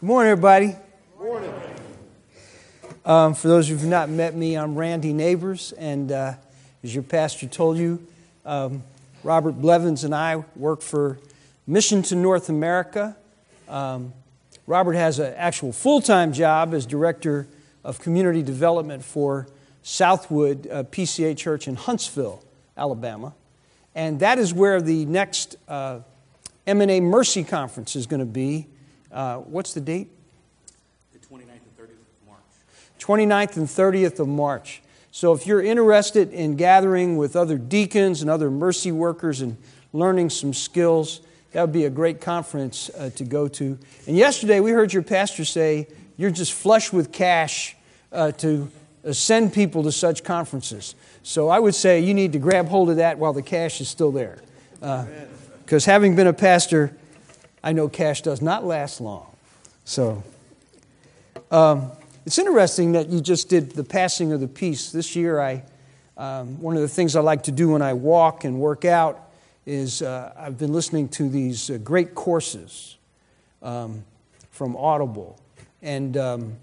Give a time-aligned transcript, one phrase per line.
[0.00, 0.68] Good morning, everybody.
[1.18, 1.52] Good morning.
[3.04, 6.36] Um, for those of you who have not met me, I'm Randy Nabors, and uh,
[6.82, 8.02] as your pastor told you,
[8.46, 8.82] um,
[9.22, 11.18] Robert Blevins and I work for
[11.66, 13.14] Mission to North America.
[13.68, 14.14] Um,
[14.66, 17.46] Robert has an actual full time job as Director
[17.84, 19.48] of Community Development for
[19.82, 22.42] Southwood uh, PCA Church in Huntsville,
[22.74, 23.34] Alabama.
[23.94, 26.00] And that is where the next uh,
[26.66, 28.66] MNA Mercy Conference is going to be
[29.12, 30.08] uh, what's the date?
[31.12, 32.40] The 29th and 30th of March.
[32.98, 34.82] 29th and 30th of March.
[35.12, 39.56] So if you're interested in gathering with other deacons and other mercy workers and
[39.92, 41.20] learning some skills,
[41.52, 43.76] that would be a great conference uh, to go to.
[44.06, 47.76] And yesterday we heard your pastor say you're just flush with cash
[48.12, 48.70] uh, to
[49.04, 50.94] uh, send people to such conferences.
[51.22, 53.88] So I would say you need to grab hold of that while the cash is
[53.88, 54.38] still there.
[54.78, 56.96] Because uh, having been a pastor,
[57.62, 59.26] I know cash does not last long.
[59.84, 60.22] So,
[61.50, 61.92] um,
[62.24, 64.92] it's interesting that you just did the passing of the peace.
[64.92, 65.62] This year, I,
[66.16, 69.30] um, one of the things I like to do when I walk and work out
[69.66, 72.96] is uh, I've been listening to these uh, great courses
[73.62, 74.04] um,
[74.50, 75.38] from Audible.
[75.82, 76.56] And um,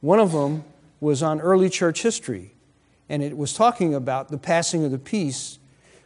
[0.00, 0.64] one of them
[1.00, 2.52] was on early church history.
[3.08, 5.58] And it was talking about the passing of the peace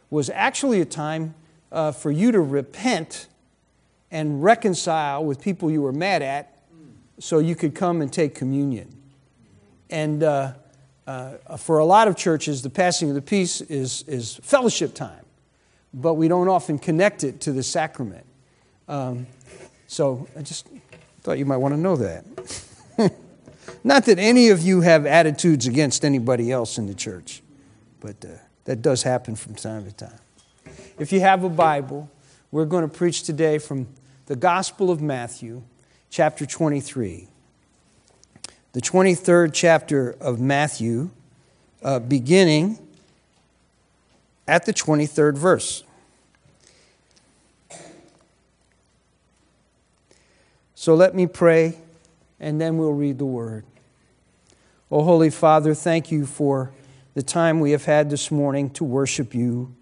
[0.09, 1.35] was actually a time
[1.71, 3.27] uh, for you to repent
[4.11, 6.57] and reconcile with people you were mad at
[7.19, 8.95] so you could come and take communion.
[9.89, 10.53] And uh,
[11.05, 15.25] uh, for a lot of churches, the passing of the peace is, is fellowship time,
[15.93, 18.25] but we don't often connect it to the sacrament.
[18.87, 19.27] Um,
[19.87, 20.67] so I just
[21.21, 22.25] thought you might want to know that.
[23.83, 27.41] Not that any of you have attitudes against anybody else in the church,
[27.99, 28.29] but uh,
[28.65, 30.19] that does happen from time to time.
[30.97, 32.09] If you have a Bible,
[32.51, 33.87] we're going to preach today from
[34.29, 35.63] the Gospel of Matthew,
[36.11, 37.27] chapter 23.
[38.73, 41.09] The 23rd chapter of Matthew,
[41.81, 42.77] uh, beginning
[44.47, 45.83] at the 23rd verse.
[50.75, 51.79] So let me pray,
[52.39, 53.65] and then we'll read the word.
[54.91, 56.71] Oh, Holy Father, thank you for
[57.15, 59.73] the time we have had this morning to worship you.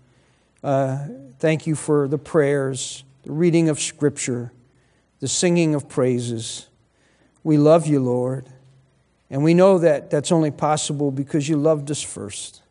[0.63, 0.99] Uh,
[1.38, 4.53] thank you for the prayers the reading of Scripture,
[5.19, 6.67] the singing of praises.
[7.43, 8.47] We love you, Lord,
[9.29, 12.61] and we know that that's only possible because you loved us first.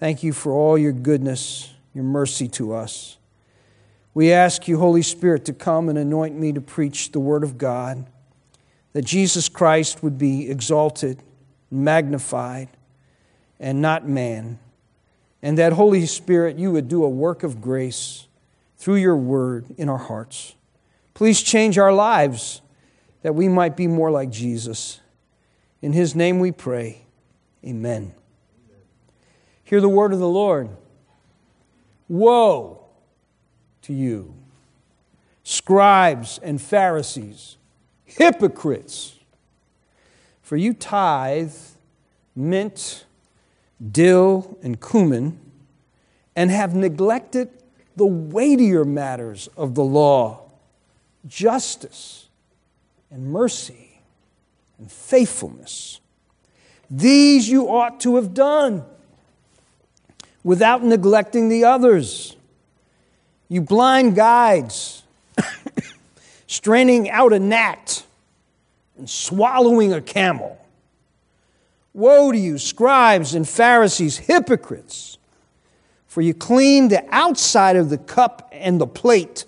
[0.00, 3.18] Thank you for all your goodness, your mercy to us.
[4.14, 7.56] We ask you, Holy Spirit, to come and anoint me to preach the Word of
[7.56, 8.04] God,
[8.94, 11.22] that Jesus Christ would be exalted,
[11.70, 12.68] magnified,
[13.60, 14.58] and not man.
[15.40, 18.24] And that, Holy Spirit, you would do a work of grace
[18.78, 20.54] through your word in our hearts.
[21.12, 22.62] Please change our lives
[23.22, 25.00] that we might be more like Jesus.
[25.82, 27.02] In his name we pray.
[27.64, 28.14] Amen.
[29.64, 30.70] Hear the word of the Lord.
[32.08, 32.84] Woe
[33.82, 34.34] to you,
[35.42, 37.58] scribes and Pharisees,
[38.04, 39.16] hypocrites!
[40.40, 41.52] For you tithe
[42.34, 43.04] mint,
[43.92, 45.38] dill, and cumin,
[46.34, 47.50] and have neglected
[47.98, 50.40] the weightier matters of the law
[51.26, 52.28] justice
[53.10, 54.00] and mercy
[54.78, 56.00] and faithfulness.
[56.88, 58.84] These you ought to have done
[60.44, 62.36] without neglecting the others.
[63.48, 65.02] You blind guides,
[66.46, 68.04] straining out a gnat
[68.96, 70.64] and swallowing a camel.
[71.92, 75.17] Woe to you, scribes and Pharisees, hypocrites!
[76.18, 79.44] For you clean the outside of the cup and the plate,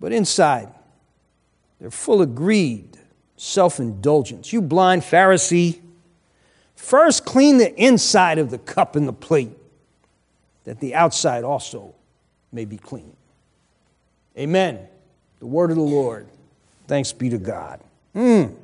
[0.00, 0.74] but inside
[1.78, 2.98] they're full of greed,
[3.36, 4.52] self indulgence.
[4.52, 5.78] You blind Pharisee,
[6.74, 9.56] first clean the inside of the cup and the plate,
[10.64, 11.94] that the outside also
[12.50, 13.14] may be clean.
[14.36, 14.80] Amen.
[15.38, 16.26] The word of the Lord.
[16.88, 17.80] Thanks be to God.
[18.16, 18.56] Mm.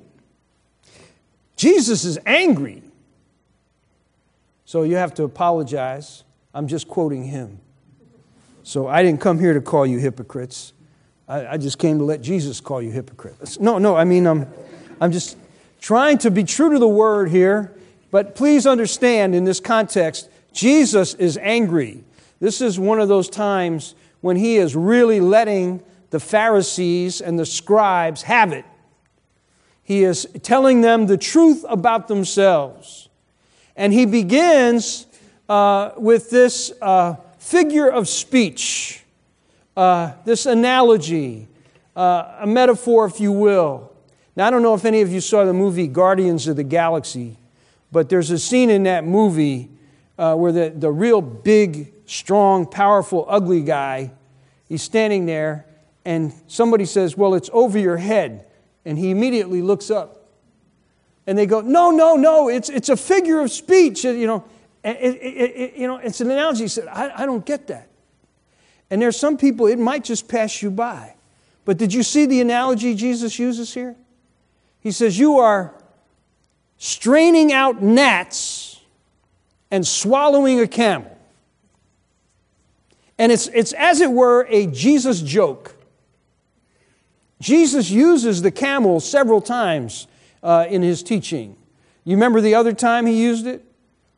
[1.54, 2.82] Jesus is angry.
[4.64, 6.24] So you have to apologize
[6.56, 7.60] I'm just quoting him.
[8.62, 10.72] So I didn't come here to call you hypocrites.
[11.28, 13.60] I, I just came to let Jesus call you hypocrites.
[13.60, 14.46] No, no, I mean, I'm,
[14.98, 15.36] I'm just
[15.82, 17.76] trying to be true to the word here,
[18.10, 22.02] but please understand in this context, Jesus is angry.
[22.40, 27.44] This is one of those times when he is really letting the Pharisees and the
[27.44, 28.64] scribes have it.
[29.82, 33.10] He is telling them the truth about themselves.
[33.76, 35.06] And he begins
[35.48, 39.02] uh, with this uh, figure of speech,
[39.76, 41.48] uh, this analogy,
[41.94, 43.92] uh, a metaphor, if you will.
[44.34, 47.36] Now, I don't know if any of you saw the movie Guardians of the Galaxy,
[47.90, 49.70] but there's a scene in that movie
[50.18, 54.10] uh, where the, the real big, strong, powerful, ugly guy,
[54.68, 55.66] he's standing there,
[56.04, 58.44] and somebody says, Well, it's over your head.
[58.84, 60.28] And he immediately looks up.
[61.26, 64.04] And they go, No, no, no, it's, it's a figure of speech.
[64.04, 64.44] You know,
[64.86, 66.64] it, it, it, you know it's an analogy.
[66.64, 67.88] He said, I, I don't get that.
[68.90, 71.14] And there's some people, it might just pass you by.
[71.64, 73.96] But did you see the analogy Jesus uses here?
[74.80, 75.74] He says, You are
[76.78, 78.80] straining out gnats
[79.70, 81.12] and swallowing a camel.
[83.18, 85.74] And it's, it's as it were a Jesus joke.
[87.40, 90.06] Jesus uses the camel several times
[90.42, 91.56] uh, in his teaching.
[92.04, 93.65] You remember the other time he used it?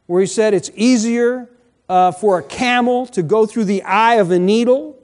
[0.09, 1.49] Where he said it's easier
[1.89, 4.99] uh, for a camel to go through the eye of a needle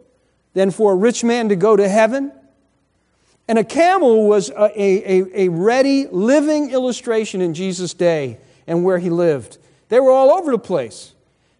[0.54, 2.32] than for a rich man to go to heaven.
[3.46, 8.98] And a camel was a, a, a ready, living illustration in Jesus' day and where
[8.98, 9.58] he lived.
[9.90, 11.12] They were all over the place.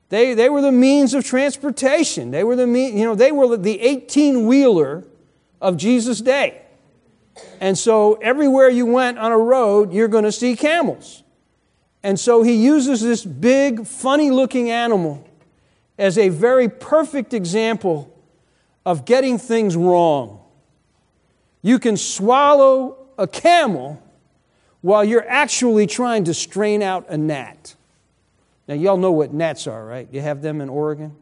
[0.09, 2.31] They, they were the means of transportation.
[2.31, 5.05] They were the mean, you know, they were the 18 wheeler
[5.61, 6.63] of Jesus' day.
[7.61, 11.24] And so everywhere you went on a road, you're going to see camels.
[12.05, 15.27] And so he uses this big, funny looking animal
[15.99, 18.15] as a very perfect example
[18.85, 20.39] of getting things wrong.
[21.63, 24.03] You can swallow a camel
[24.83, 27.75] while you're actually trying to strain out a gnat.
[28.69, 30.07] Now, y'all know what gnats are, right?
[30.13, 31.17] You have them in Oregon?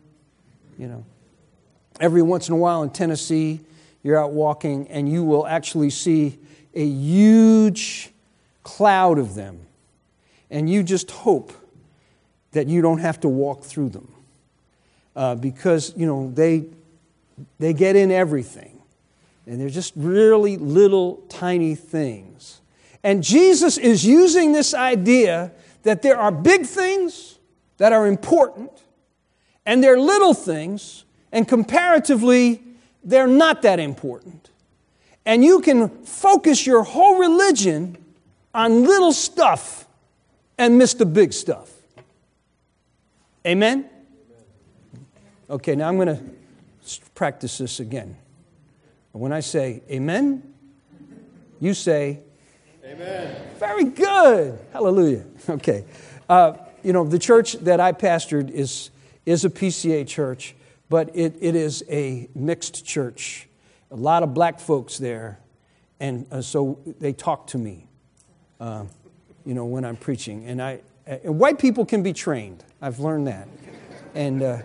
[0.78, 1.05] You know.
[2.00, 3.61] Every once in a while in Tennessee,
[4.02, 6.40] you're out walking and you will actually see
[6.75, 8.11] a huge
[8.64, 9.61] cloud of them.
[10.52, 11.52] And you just hope
[12.52, 14.14] that you don't have to walk through them.
[15.16, 16.66] Uh, because, you know, they,
[17.58, 18.81] they get in everything.
[19.46, 22.60] And they're just really little tiny things.
[23.02, 25.50] And Jesus is using this idea
[25.82, 27.38] that there are big things
[27.78, 28.70] that are important,
[29.66, 32.62] and there are little things, and comparatively,
[33.02, 34.50] they're not that important.
[35.26, 37.96] And you can focus your whole religion
[38.54, 39.88] on little stuff
[40.58, 41.70] and miss the big stuff.
[43.46, 43.88] Amen?
[45.50, 46.22] Okay, now I'm going to
[47.14, 48.16] practice this again.
[49.12, 50.43] When I say amen,
[51.60, 52.20] you say
[52.84, 53.37] amen.
[53.58, 54.58] Very good.
[54.72, 55.25] Hallelujah.
[55.49, 55.84] Okay.
[56.28, 58.90] Uh, you know, the church that I pastored is,
[59.26, 60.54] is a PCA church,
[60.88, 63.49] but it, it is a mixed church.
[63.90, 65.40] A lot of black folks there,
[66.00, 67.87] and uh, so they talk to me,
[68.60, 68.84] uh,
[69.44, 70.44] you know, when I'm preaching.
[70.47, 72.65] And, I, and white people can be trained.
[72.81, 73.49] I've learned that.
[74.15, 74.59] And uh,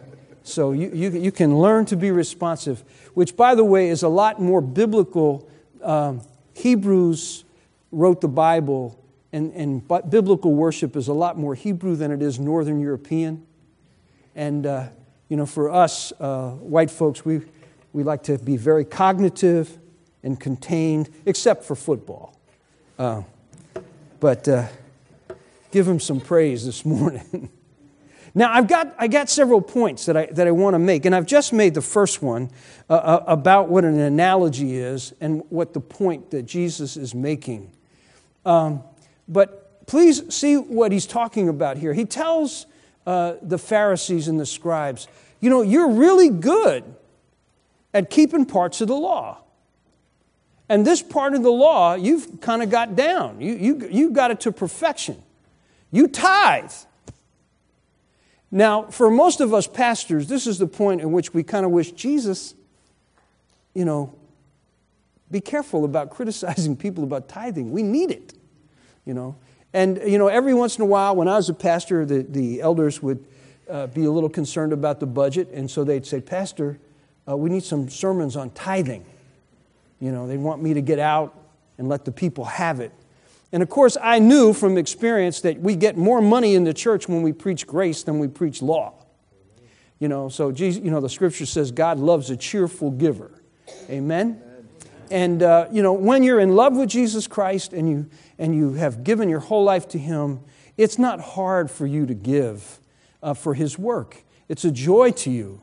[0.43, 2.83] so you, you, you can learn to be responsive,
[3.13, 5.49] which, by the way, is a lot more biblical.
[5.83, 6.21] Um,
[6.53, 7.43] Hebrews
[7.91, 8.99] wrote the Bible,
[9.31, 13.45] and, and biblical worship is a lot more Hebrew than it is Northern European.
[14.35, 14.87] And, uh,
[15.29, 17.41] you know, for us, uh, white folks, we,
[17.93, 19.77] we like to be very cognitive
[20.23, 22.37] and contained, except for football.
[22.99, 23.21] Uh,
[24.19, 24.67] but uh,
[25.71, 27.49] give him some praise this morning.
[28.37, 31.15] Now, I've got, I got several points that I, that I want to make, and
[31.15, 32.51] I've just made the first one
[32.87, 37.71] uh, uh, about what an analogy is and what the point that Jesus is making.
[38.45, 38.83] Um,
[39.27, 41.95] but please see what he's talking about here.
[41.95, 42.67] He tells
[43.07, 45.07] uh, the Pharisees and the scribes,
[45.39, 46.83] you know, you're really good
[47.91, 49.39] at keeping parts of the law.
[50.69, 53.39] And this part of the law, you've kind of got down.
[53.39, 55.21] You, you, you got it to perfection.
[55.91, 56.71] You tithe.
[58.51, 61.71] Now, for most of us pastors, this is the point in which we kind of
[61.71, 62.53] wish Jesus,
[63.73, 64.13] you know,
[65.31, 67.71] be careful about criticizing people about tithing.
[67.71, 68.33] We need it,
[69.05, 69.35] you know.
[69.73, 72.61] And, you know, every once in a while, when I was a pastor, the, the
[72.61, 73.23] elders would
[73.69, 76.79] uh, be a little concerned about the budget, and so they'd say, Pastor,
[77.29, 79.05] uh, we need some sermons on tithing.
[79.99, 81.37] You know, they want me to get out
[81.77, 82.91] and let the people have it.
[83.51, 87.07] And of course, I knew from experience that we get more money in the church
[87.07, 88.93] when we preach grace than we preach law.
[89.99, 93.31] You know, so Jesus, you know, the scripture says God loves a cheerful giver.
[93.89, 94.41] Amen.
[95.09, 98.73] And uh, you know, when you're in love with Jesus Christ and you and you
[98.73, 100.41] have given your whole life to Him,
[100.75, 102.79] it's not hard for you to give
[103.23, 104.23] uh, for His work.
[104.49, 105.61] It's a joy to you.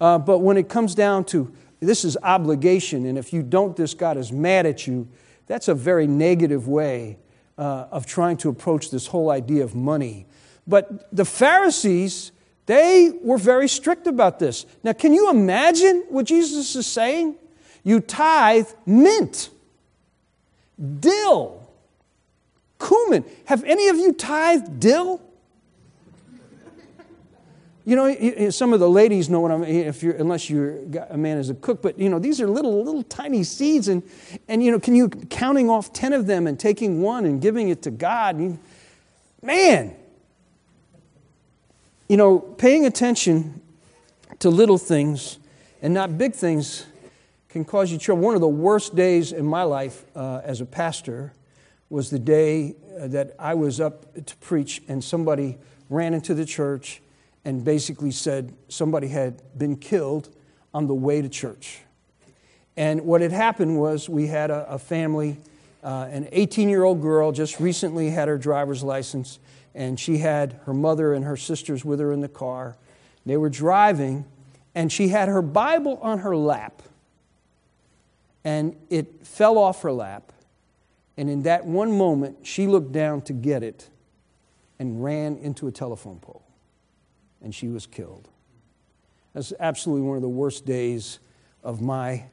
[0.00, 3.94] Uh, but when it comes down to this is obligation, and if you don't this,
[3.94, 5.08] God is mad at you.
[5.46, 7.18] That's a very negative way
[7.56, 10.26] uh, of trying to approach this whole idea of money.
[10.66, 12.32] But the Pharisees,
[12.66, 14.66] they were very strict about this.
[14.82, 17.36] Now, can you imagine what Jesus is saying?
[17.84, 19.50] You tithe mint.
[21.00, 21.66] Dill.
[22.78, 23.24] Cumin.
[23.46, 25.20] Have any of you tithed dill?
[27.88, 29.64] You know, some of the ladies know what I'm.
[29.64, 30.76] If you're, unless you're
[31.08, 34.02] a man as a cook, but you know, these are little, little tiny seeds, and
[34.46, 37.70] and you know, can you counting off ten of them and taking one and giving
[37.70, 38.38] it to God?
[38.38, 38.58] You,
[39.40, 39.96] man,
[42.10, 43.62] you know, paying attention
[44.40, 45.38] to little things
[45.80, 46.84] and not big things
[47.48, 48.22] can cause you trouble.
[48.22, 51.32] One of the worst days in my life uh, as a pastor
[51.88, 55.56] was the day uh, that I was up to preach, and somebody
[55.88, 57.00] ran into the church
[57.44, 60.34] and basically said somebody had been killed
[60.74, 61.80] on the way to church.
[62.76, 65.38] And what had happened was we had a, a family,
[65.82, 69.38] uh, an 18 year old girl just recently had her driver's license,
[69.74, 72.76] and she had her mother and her sisters with her in the car.
[73.26, 74.24] They were driving,
[74.74, 76.82] and she had her Bible on her lap,
[78.44, 80.32] and it fell off her lap.
[81.16, 83.88] And in that one moment, she looked down to get it
[84.78, 86.47] and ran into a telephone pole
[87.42, 88.28] and she was killed.
[89.34, 91.18] That's absolutely one of the worst days
[91.62, 92.24] of my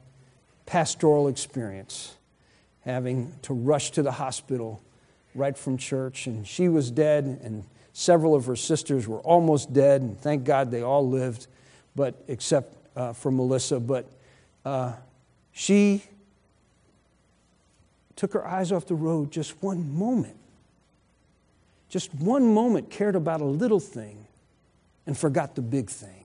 [0.64, 2.16] pastoral experience,
[2.84, 4.82] having to rush to the hospital
[5.34, 6.26] right from church.
[6.26, 10.70] And she was dead, and several of her sisters were almost dead, and thank God
[10.70, 11.46] they all lived,
[11.94, 13.78] but except uh, for Melissa.
[13.78, 14.10] But
[14.64, 14.94] uh,
[15.52, 16.02] she
[18.16, 20.36] took her eyes off the road just one moment.
[21.88, 24.25] Just one moment cared about a little thing
[25.06, 26.24] and forgot the big thing.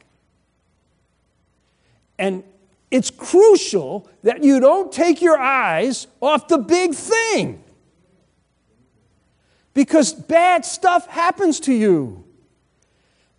[2.17, 2.43] And
[2.89, 7.63] it's crucial that you don't take your eyes off the big thing.
[9.73, 12.25] Because bad stuff happens to you.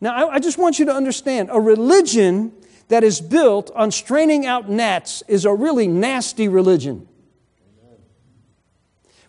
[0.01, 2.53] Now, I, just want you to understand a religion
[2.89, 7.07] that is built on straining out gnats is a really nasty religion.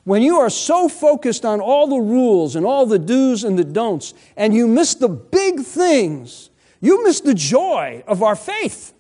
[0.04, 3.64] When you are so focused on all the rules and all the do's and the
[3.64, 6.50] don'ts, and you miss the big things,
[6.82, 8.94] you miss the joy of our faith.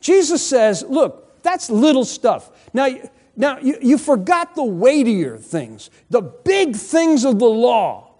[0.00, 2.50] Jesus says, Look, that's little stuff.
[2.74, 2.88] Now,
[3.36, 8.14] now you, you forgot the weightier things, the big things of the law.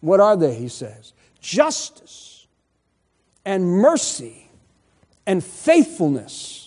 [0.00, 1.12] What are they, he says?
[1.40, 2.46] Justice
[3.44, 4.50] and mercy
[5.26, 6.65] and faithfulness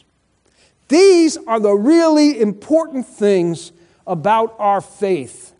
[0.89, 3.71] these are the really important things
[4.05, 5.53] about our faith.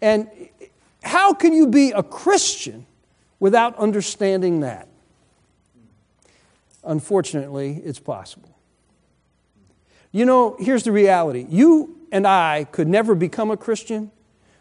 [0.00, 0.28] And
[1.02, 2.86] how can you be a Christian
[3.40, 4.88] without understanding that?
[6.84, 8.56] Unfortunately, it's possible.
[10.12, 14.10] You know, here's the reality you and I could never become a Christian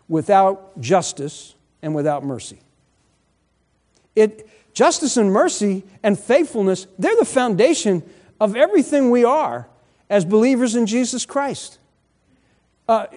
[0.09, 2.59] without justice and without mercy.
[4.15, 8.03] It, justice and mercy and faithfulness, they're the foundation
[8.39, 9.67] of everything we are
[10.09, 11.79] as believers in Jesus Christ.
[12.87, 13.07] Uh,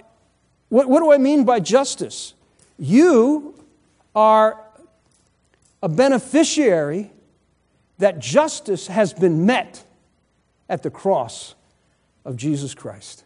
[0.68, 2.34] what, what do I mean by justice?
[2.78, 3.54] You
[4.14, 4.60] are
[5.82, 7.10] a beneficiary
[7.98, 9.84] that justice has been met
[10.68, 11.54] at the cross
[12.24, 13.24] of Jesus Christ.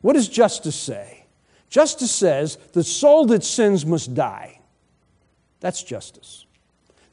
[0.00, 1.26] What does justice say?
[1.68, 4.60] Justice says the soul that sins must die.
[5.60, 6.46] That's justice.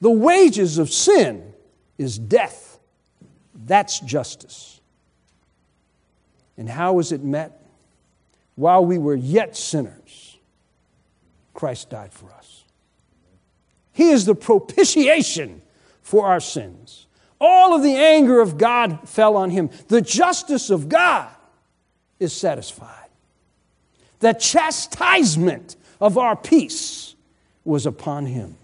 [0.01, 1.53] The wages of sin
[1.97, 2.64] is death.
[3.65, 4.79] That's justice.
[6.57, 7.61] And how was it met?
[8.55, 10.37] While we were yet sinners,
[11.53, 12.63] Christ died for us.
[13.91, 15.61] He is the propitiation
[16.01, 17.07] for our sins.
[17.39, 19.69] All of the anger of God fell on him.
[19.87, 21.29] The justice of God
[22.19, 23.09] is satisfied.
[24.19, 27.15] The chastisement of our peace
[27.65, 28.57] was upon him,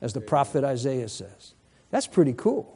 [0.00, 1.54] as the prophet Isaiah says.
[1.90, 2.73] That's pretty cool.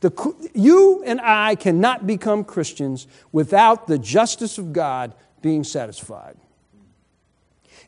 [0.00, 6.36] The, you and I cannot become Christians without the justice of God being satisfied.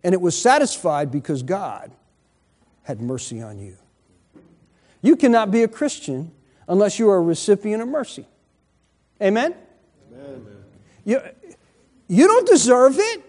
[0.05, 1.91] And it was satisfied because God
[2.83, 3.77] had mercy on you.
[5.01, 6.33] You cannot be a Christian
[6.69, 8.27] unless you are a recipient of mercy.
[9.21, 9.55] Amen?
[10.15, 10.47] Amen.
[11.05, 11.21] You,
[12.09, 13.25] you don't deserve it.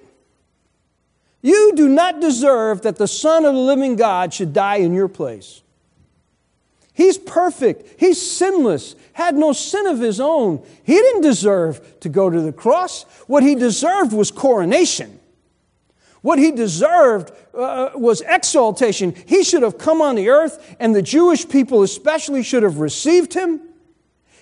[1.41, 5.07] You do not deserve that the Son of the living God should die in your
[5.07, 5.62] place.
[6.93, 8.00] He's perfect.
[8.00, 10.63] He's sinless, had no sin of his own.
[10.83, 13.03] He didn't deserve to go to the cross.
[13.25, 15.19] What he deserved was coronation.
[16.21, 19.13] What he deserved uh, was exaltation.
[19.25, 23.33] He should have come on the earth, and the Jewish people especially should have received
[23.33, 23.59] him.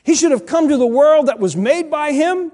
[0.03, 2.51] He should have come to the world that was made by him,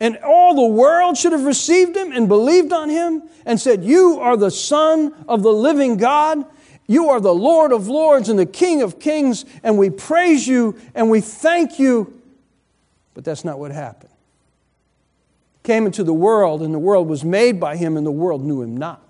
[0.00, 4.18] and all the world should have received him and believed on him and said, You
[4.20, 6.44] are the Son of the living God.
[6.86, 10.78] You are the Lord of lords and the King of kings, and we praise you
[10.94, 12.20] and we thank you.
[13.14, 14.10] But that's not what happened.
[15.62, 18.60] came into the world, and the world was made by him, and the world knew
[18.60, 19.00] him not.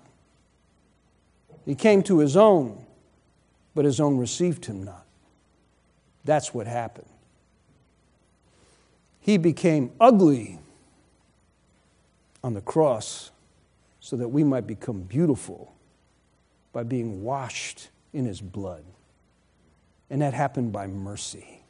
[1.65, 2.85] He came to his own,
[3.73, 5.05] but his own received him not.
[6.23, 7.07] That's what happened.
[9.19, 10.59] He became ugly
[12.43, 13.31] on the cross
[13.99, 15.74] so that we might become beautiful
[16.75, 18.83] by being washed in his blood.
[20.09, 21.63] And that happened by mercy.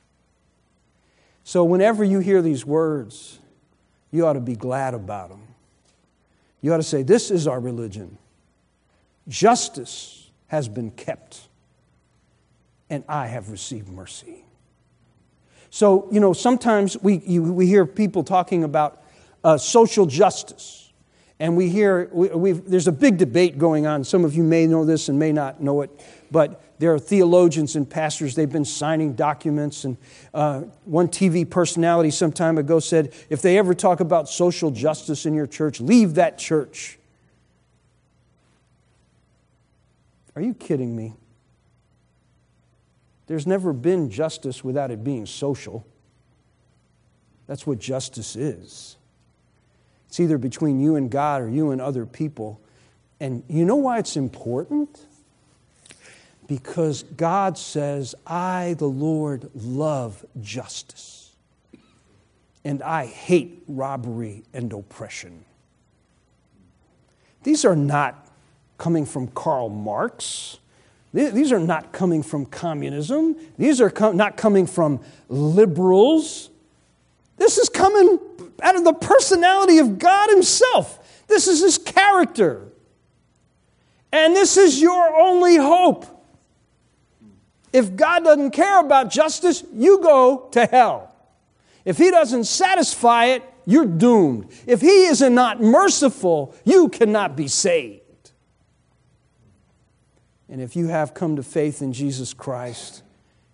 [1.44, 3.38] So, whenever you hear these words,
[4.10, 5.44] you ought to be glad about them.
[6.60, 8.18] You ought to say, This is our religion.
[9.28, 11.50] Justice has been kept,
[12.90, 14.44] and I have received mercy.
[15.70, 19.04] So, you know, sometimes we, you, we hear people talking about
[19.44, 20.85] uh, social justice.
[21.40, 24.04] And we hear, we, there's a big debate going on.
[24.04, 25.90] Some of you may know this and may not know it,
[26.32, 29.84] but there are theologians and pastors, they've been signing documents.
[29.84, 29.98] And
[30.34, 35.26] uh, one TV personality some time ago said, if they ever talk about social justice
[35.26, 37.00] in your church, leave that church.
[40.36, 41.16] Are you kidding me?
[43.28, 45.86] There's never been justice without it being social.
[47.48, 48.98] That's what justice is.
[50.16, 52.62] It's either between you and God or you and other people.
[53.20, 54.98] And you know why it's important?
[56.48, 61.34] Because God says, I, the Lord, love justice.
[62.64, 65.44] And I hate robbery and oppression.
[67.44, 68.30] These are not
[68.78, 70.60] coming from Karl Marx.
[71.14, 73.36] These are not coming from communism.
[73.58, 76.52] These are com- not coming from liberals.
[77.36, 78.18] This is coming
[78.62, 81.24] out of the personality of God Himself.
[81.28, 82.68] This is His character.
[84.12, 86.06] And this is your only hope.
[87.74, 91.14] If God doesn't care about justice, you go to hell.
[91.84, 94.52] If He doesn't satisfy it, you're doomed.
[94.66, 98.02] If He is not merciful, you cannot be saved.
[100.48, 103.04] And if you have come to faith in Jesus Christ,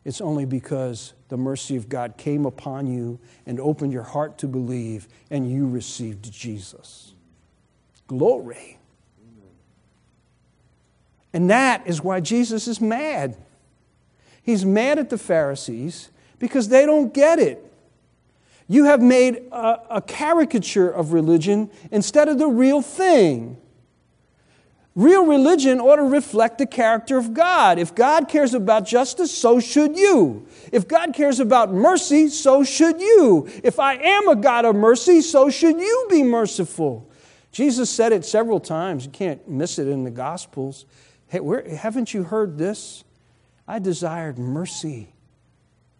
[0.04, 4.48] it's only because the mercy of God came upon you and opened your heart to
[4.48, 7.14] believe, and you received Jesus.
[8.08, 8.80] Glory.
[11.34, 13.38] And that is why Jesus is mad.
[14.44, 16.10] He's mad at the Pharisees
[16.40, 17.72] because they don't get it.
[18.68, 23.58] You have made a, a caricature of religion instead of the real thing.
[24.94, 27.80] Real religion ought to reflect the character of God.
[27.80, 30.46] If God cares about justice, so should you.
[30.74, 33.50] If God cares about mercy, so should you.
[33.64, 37.10] If I am a God of mercy, so should you be merciful.
[37.54, 39.06] Jesus said it several times.
[39.06, 40.86] You can't miss it in the Gospels.
[41.28, 43.06] Hey, where, haven't you heard this?
[43.66, 45.14] I desired mercy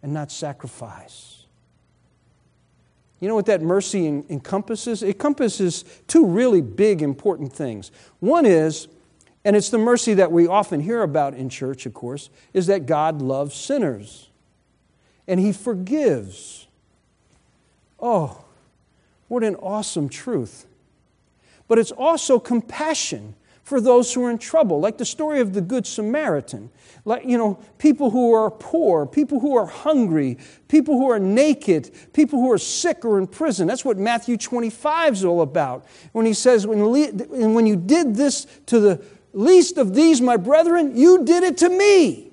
[0.02, 1.41] and not sacrifice.
[3.22, 5.04] You know what that mercy encompasses?
[5.04, 7.92] It encompasses two really big, important things.
[8.18, 8.88] One is,
[9.44, 12.84] and it's the mercy that we often hear about in church, of course, is that
[12.84, 14.28] God loves sinners
[15.28, 16.66] and He forgives.
[18.00, 18.44] Oh,
[19.28, 20.66] what an awesome truth.
[21.68, 23.36] But it's also compassion
[23.72, 26.68] for those who are in trouble, like the story of the Good Samaritan.
[27.06, 30.36] Like, you know, people who are poor, people who are hungry,
[30.68, 33.66] people who are naked, people who are sick or in prison.
[33.66, 35.86] That's what Matthew 25 is all about.
[36.12, 36.80] When he says, when,
[37.54, 41.70] when you did this to the least of these, my brethren, you did it to
[41.70, 42.30] me.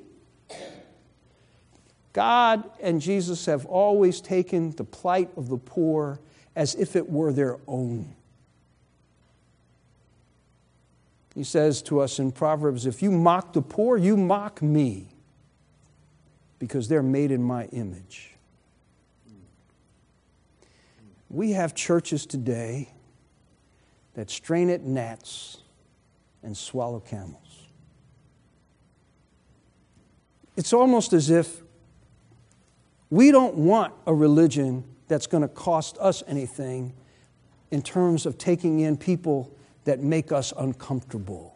[2.12, 6.20] God and Jesus have always taken the plight of the poor
[6.58, 8.14] as if it were their own.
[11.40, 15.08] He says to us in Proverbs if you mock the poor, you mock me
[16.60, 18.36] because they're made in my image.
[21.30, 22.90] We have churches today
[24.16, 25.60] that strain at gnats
[26.44, 27.68] and swallow camels.
[30.58, 31.62] It's almost as if
[33.10, 36.94] we don't want a religion that's going to cost us anything
[37.72, 41.56] in terms of taking in people that make us uncomfortable.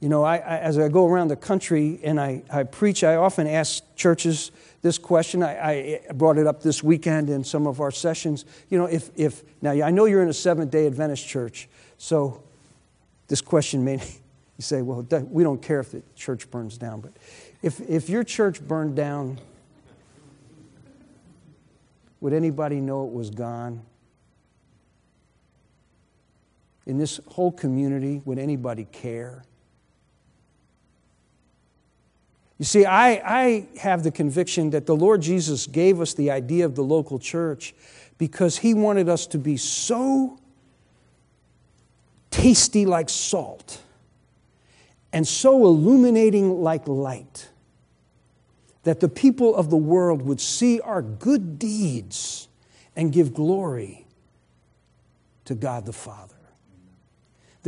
[0.00, 3.16] You know, I, I, as I go around the country and I, I preach, I
[3.16, 5.42] often ask churches this question.
[5.42, 8.44] I, brought it up this weekend in some of our sessions.
[8.70, 12.44] You know, if, if now I know you're in a Seventh day Adventist church, so
[13.26, 13.94] this question may,
[14.56, 17.12] you say, well, we don't care if the church burns down, but
[17.62, 19.40] if, if your church burned down,
[22.20, 23.82] would anybody know it was gone?
[26.88, 29.44] In this whole community, would anybody care?
[32.58, 36.64] You see, I, I have the conviction that the Lord Jesus gave us the idea
[36.64, 37.74] of the local church
[38.16, 40.40] because he wanted us to be so
[42.30, 43.82] tasty like salt
[45.12, 47.48] and so illuminating like light
[48.84, 52.48] that the people of the world would see our good deeds
[52.96, 54.06] and give glory
[55.44, 56.37] to God the Father.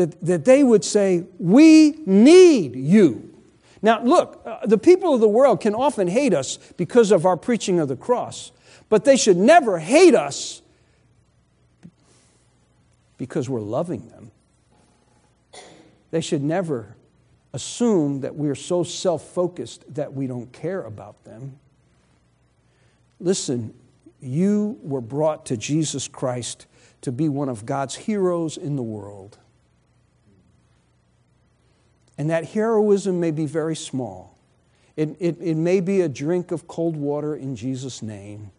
[0.00, 3.34] That, that they would say, We need you.
[3.82, 7.36] Now, look, uh, the people of the world can often hate us because of our
[7.36, 8.50] preaching of the cross,
[8.88, 10.62] but they should never hate us
[13.18, 14.30] because we're loving them.
[16.12, 16.96] They should never
[17.52, 21.58] assume that we're so self focused that we don't care about them.
[23.18, 23.74] Listen,
[24.18, 26.66] you were brought to Jesus Christ
[27.02, 29.36] to be one of God's heroes in the world.
[32.18, 34.37] And that heroism may be very small.
[34.96, 38.51] It, it, it may be a drink of cold water in Jesus' name.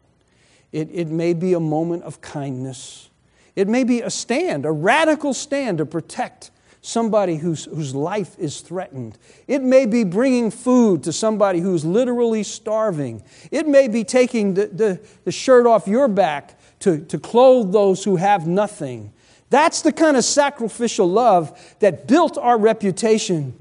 [0.71, 3.09] It, it may be a moment of kindness.
[3.55, 8.61] It may be a stand, a radical stand to protect somebody whose, whose life is
[8.61, 9.17] threatened.
[9.47, 13.21] It may be bringing food to somebody who's literally starving.
[13.51, 18.03] It may be taking the, the, the shirt off your back to, to clothe those
[18.03, 19.13] who have nothing.
[19.51, 23.53] That's the kind of sacrificial love that built our reputation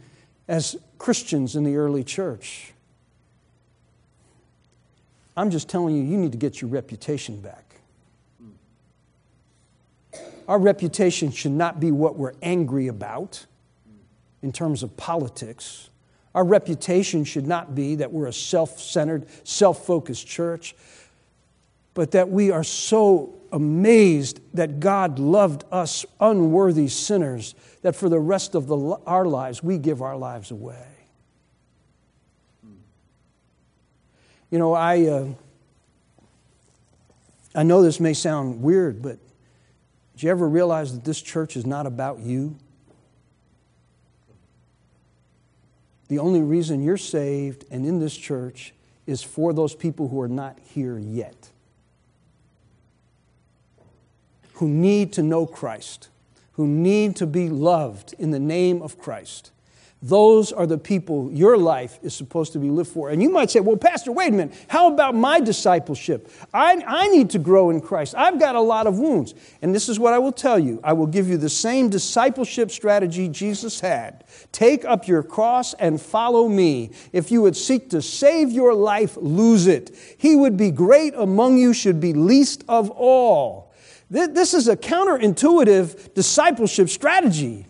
[0.46, 2.72] as Christians in the early church.
[5.36, 7.64] I'm just telling you, you need to get your reputation back.
[10.46, 13.44] Our reputation should not be what we're angry about
[14.42, 15.90] in terms of politics.
[16.36, 20.76] Our reputation should not be that we're a self centered, self focused church,
[21.94, 28.18] but that we are so amazed that God loved us unworthy sinners that for the
[28.18, 30.86] rest of the, our lives we give our lives away.
[34.50, 35.26] You know, I, uh,
[37.54, 39.18] I know this may sound weird, but
[40.14, 42.56] did you ever realize that this church is not about you?
[46.08, 48.74] The only reason you're saved and in this church
[49.06, 51.49] is for those people who are not here yet,
[54.60, 56.10] who need to know Christ,
[56.52, 59.52] who need to be loved in the name of Christ.
[60.02, 63.08] Those are the people your life is supposed to be lived for.
[63.08, 64.54] And you might say, well, Pastor, wait a minute.
[64.68, 66.30] How about my discipleship?
[66.52, 68.14] I, I need to grow in Christ.
[68.14, 69.34] I've got a lot of wounds.
[69.62, 72.70] And this is what I will tell you I will give you the same discipleship
[72.70, 74.24] strategy Jesus had.
[74.52, 76.90] Take up your cross and follow me.
[77.14, 79.96] If you would seek to save your life, lose it.
[80.18, 83.69] He would be great among you, should be least of all.
[84.10, 87.66] This is a counterintuitive discipleship strategy.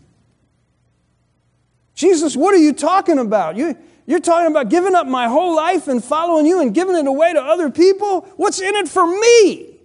[1.94, 3.56] Jesus, what are you talking about?
[3.56, 3.76] You,
[4.06, 7.34] you're talking about giving up my whole life and following you and giving it away
[7.34, 8.22] to other people?
[8.36, 9.76] What's in it for me?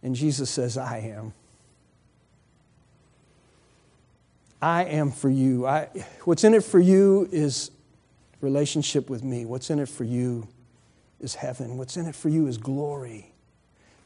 [0.00, 1.32] And Jesus says, I am.
[4.62, 5.66] I am for you.
[5.66, 5.88] I,
[6.24, 7.72] what's in it for you is
[8.40, 9.44] relationship with me.
[9.44, 10.46] What's in it for you
[11.20, 11.76] is heaven.
[11.78, 13.32] What's in it for you is glory.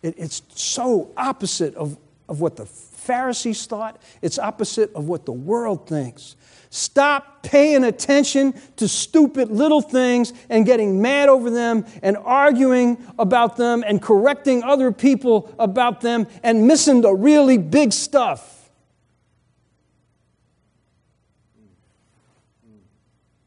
[0.03, 1.97] It, it's so opposite of,
[2.29, 6.37] of what the Pharisees thought, it's opposite of what the world thinks.
[6.71, 13.57] Stop paying attention to stupid little things and getting mad over them and arguing about
[13.57, 18.71] them and correcting other people about them and missing the really big stuff.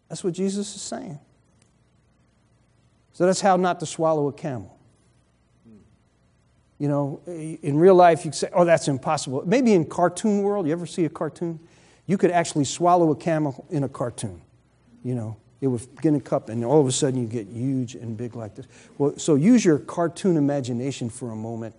[0.08, 1.18] That's what Jesus is saying.
[3.14, 4.75] So that's how not to swallow a camel.
[6.78, 9.44] You know, in real life, you say, oh, that's impossible.
[9.46, 11.60] Maybe in cartoon world, you ever see a cartoon?
[12.06, 14.42] You could actually swallow a camel in a cartoon.
[15.04, 17.48] You know, it would get in a cup, and all of a sudden you get
[17.48, 18.68] huge and big like this.
[18.98, 21.76] Well, so use your cartoon imagination for a moment.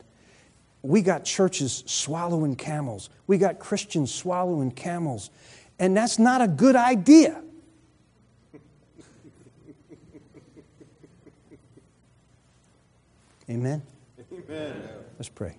[0.82, 5.30] We got churches swallowing camels, we got Christians swallowing camels,
[5.78, 7.42] and that's not a good idea.
[13.48, 13.82] Amen.
[14.36, 14.82] Amen.
[15.18, 15.56] Let's pray.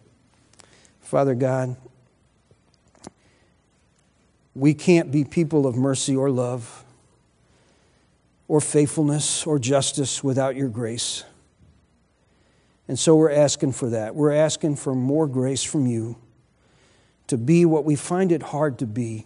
[0.99, 1.75] Father God,
[4.53, 6.85] we can't be people of mercy or love
[8.47, 11.23] or faithfulness or justice without your grace.
[12.87, 14.15] And so we're asking for that.
[14.15, 16.17] We're asking for more grace from you
[17.27, 19.25] to be what we find it hard to be.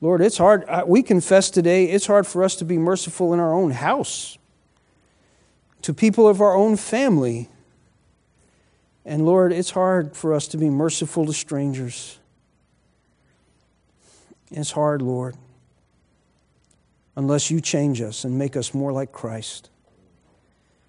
[0.00, 0.64] Lord, it's hard.
[0.86, 4.38] We confess today, it's hard for us to be merciful in our own house,
[5.82, 7.50] to people of our own family
[9.04, 12.18] and Lord, it's hard for us to be merciful to strangers.
[14.50, 15.36] It's hard, Lord.
[17.16, 19.68] unless you change us and make us more like Christ.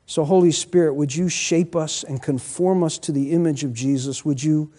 [0.06, 4.26] So, Holy Spirit, would you shape us and conform us to the image of Jesus?
[4.26, 4.72] Would you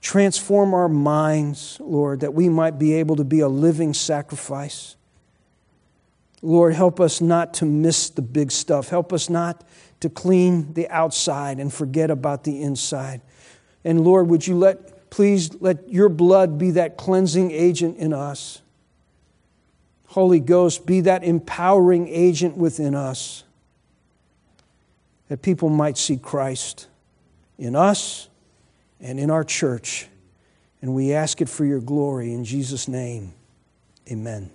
[0.00, 4.96] transform our minds, Lord, that we might be able to be a living sacrifice?
[6.42, 8.88] Lord, help us not to miss the big stuff.
[8.88, 9.62] Help us not
[10.00, 13.20] to clean the outside and forget about the inside.
[13.84, 18.62] And Lord, would you let, please let your blood be that cleansing agent in us.
[20.08, 23.44] Holy Ghost, be that empowering agent within us
[25.28, 26.88] that people might see Christ
[27.56, 28.28] in us
[29.00, 30.08] and in our church.
[30.82, 33.32] And we ask it for your glory in Jesus' name.
[34.10, 34.50] Amen.